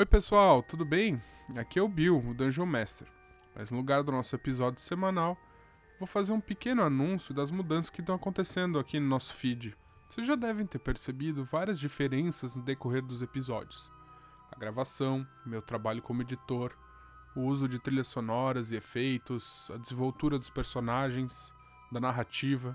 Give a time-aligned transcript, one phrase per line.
[0.00, 1.22] Oi pessoal, tudo bem?
[1.54, 3.06] Aqui é o Bill, o Dungeon Master.
[3.54, 5.36] Mas no lugar do nosso episódio semanal,
[5.98, 9.76] vou fazer um pequeno anúncio das mudanças que estão acontecendo aqui no nosso feed.
[10.08, 13.92] Vocês já devem ter percebido várias diferenças no decorrer dos episódios.
[14.50, 16.72] A gravação, meu trabalho como editor,
[17.36, 21.52] o uso de trilhas sonoras e efeitos, a desenvoltura dos personagens,
[21.92, 22.74] da narrativa.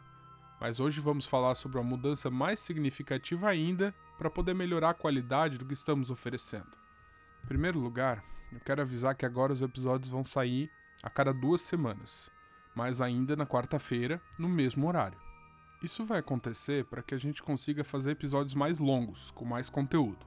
[0.61, 5.57] Mas hoje vamos falar sobre uma mudança mais significativa ainda para poder melhorar a qualidade
[5.57, 6.84] do que estamos oferecendo.
[7.45, 10.67] Em primeiro lugar, eu quero avisar que agora os episódios vão sair
[11.03, 12.31] a cada duas semanas,
[12.73, 15.19] mas ainda na quarta-feira, no mesmo horário.
[15.83, 20.25] Isso vai acontecer para que a gente consiga fazer episódios mais longos, com mais conteúdo.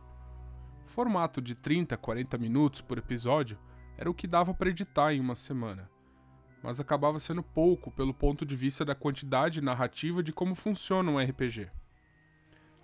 [0.87, 3.59] O formato de 30 a 40 minutos por episódio
[3.97, 5.91] era o que dava para editar em uma semana,
[6.63, 11.19] mas acabava sendo pouco pelo ponto de vista da quantidade narrativa de como funciona um
[11.19, 11.69] RPG.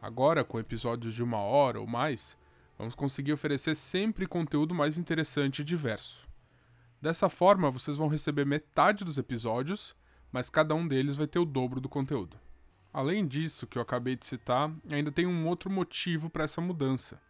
[0.02, 2.36] Agora, com episódios de uma hora ou mais,
[2.76, 6.28] Vamos conseguir oferecer sempre conteúdo mais interessante e diverso.
[7.00, 9.94] Dessa forma, vocês vão receber metade dos episódios,
[10.32, 12.38] mas cada um deles vai ter o dobro do conteúdo.
[12.92, 17.20] Além disso, que eu acabei de citar, ainda tem um outro motivo para essa mudança.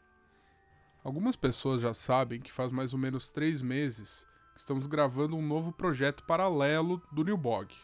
[1.03, 5.47] Algumas pessoas já sabem que faz mais ou menos três meses que estamos gravando um
[5.47, 7.75] novo projeto paralelo do Newbog.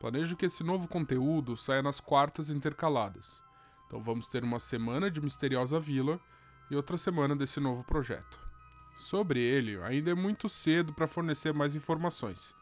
[0.00, 3.42] Planejo que esse novo conteúdo saia nas quartas intercaladas.
[3.86, 6.20] Então vamos ter uma semana de Misteriosa Vila
[6.72, 8.40] e outra semana desse novo projeto.
[8.96, 12.54] Sobre ele, ainda é muito cedo para fornecer mais informações,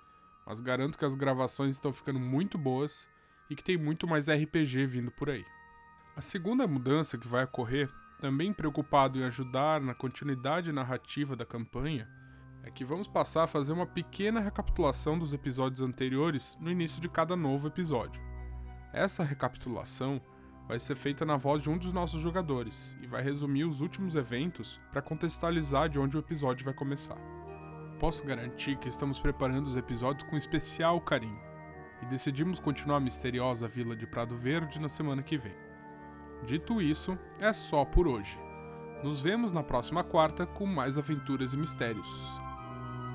[0.45, 3.07] mas garanto que as gravações estão ficando muito boas
[3.49, 5.45] e que tem muito mais RPG vindo por aí.
[6.17, 7.89] A segunda mudança que vai ocorrer,
[8.21, 12.09] também preocupado em ajudar na continuidade narrativa da campanha,
[12.65, 17.09] é que vamos passar a fazer uma pequena recapitulação dos episódios anteriores no início de
[17.09, 18.21] cada novo episódio.
[18.93, 20.21] Essa recapitulação
[20.71, 24.15] vai ser feita na voz de um dos nossos jogadores e vai resumir os últimos
[24.15, 27.19] eventos para contextualizar de onde o episódio vai começar.
[27.99, 31.41] Posso garantir que estamos preparando os episódios com especial carinho
[32.01, 35.57] e decidimos continuar a misteriosa vila de Prado Verde na semana que vem.
[36.47, 38.39] Dito isso, é só por hoje.
[39.03, 42.41] Nos vemos na próxima quarta com mais aventuras e mistérios.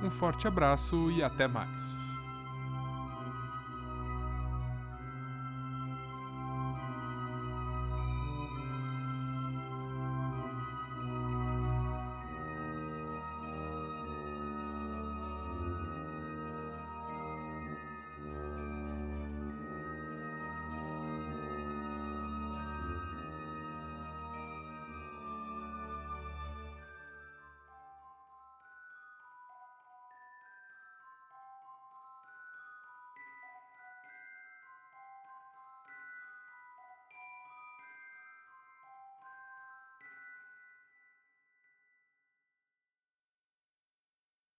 [0.04, 2.06] Um forte abraço e até mais.